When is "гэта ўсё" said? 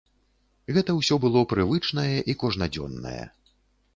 0.77-1.15